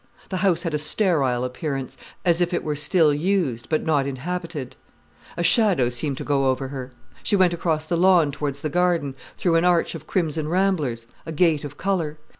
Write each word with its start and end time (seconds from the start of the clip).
The 0.29 0.37
house 0.37 0.63
had 0.63 0.73
a 0.73 0.79
sterile 0.79 1.43
appearance, 1.43 1.95
as 2.25 2.41
if 2.41 2.55
it 2.55 2.63
were 2.63 2.75
still 2.75 3.13
used, 3.13 3.69
but 3.69 3.85
not 3.85 4.07
inhabited. 4.07 4.75
A 5.37 5.43
shadow 5.43 5.89
seemed 5.89 6.17
to 6.17 6.23
go 6.23 6.47
over 6.47 6.69
her. 6.69 6.89
She 7.21 7.35
went 7.35 7.53
across 7.53 7.85
the 7.85 7.97
lawn 7.97 8.31
towards 8.31 8.61
the 8.61 8.69
garden, 8.69 9.13
through 9.37 9.57
an 9.57 9.63
arch 9.63 9.93
of 9.93 10.07
crimson 10.07 10.47
ramblers, 10.47 11.05
a 11.27 11.31
gate 11.31 11.63
of 11.63 11.77
colour. 11.77 12.17